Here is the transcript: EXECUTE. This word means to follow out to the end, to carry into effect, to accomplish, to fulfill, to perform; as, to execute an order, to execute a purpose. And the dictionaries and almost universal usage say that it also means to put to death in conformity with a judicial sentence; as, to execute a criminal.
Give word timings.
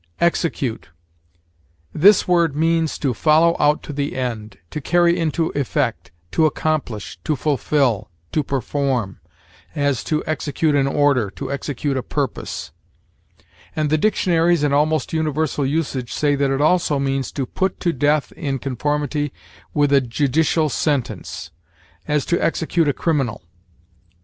EXECUTE. 0.19 0.89
This 1.93 2.27
word 2.27 2.55
means 2.55 2.97
to 2.97 3.13
follow 3.13 3.55
out 3.59 3.83
to 3.83 3.93
the 3.93 4.15
end, 4.15 4.57
to 4.71 4.81
carry 4.81 5.15
into 5.19 5.49
effect, 5.51 6.09
to 6.31 6.47
accomplish, 6.47 7.19
to 7.23 7.35
fulfill, 7.35 8.09
to 8.31 8.41
perform; 8.41 9.19
as, 9.75 10.03
to 10.05 10.23
execute 10.25 10.73
an 10.73 10.87
order, 10.87 11.29
to 11.29 11.51
execute 11.51 11.97
a 11.97 12.01
purpose. 12.01 12.71
And 13.75 13.91
the 13.91 13.97
dictionaries 13.99 14.63
and 14.63 14.73
almost 14.73 15.13
universal 15.13 15.67
usage 15.67 16.11
say 16.11 16.33
that 16.33 16.49
it 16.49 16.61
also 16.61 16.97
means 16.97 17.31
to 17.33 17.45
put 17.45 17.79
to 17.81 17.93
death 17.93 18.31
in 18.31 18.57
conformity 18.57 19.31
with 19.71 19.93
a 19.93 20.01
judicial 20.01 20.69
sentence; 20.69 21.51
as, 22.07 22.25
to 22.25 22.43
execute 22.43 22.87
a 22.87 22.93
criminal. 22.93 23.43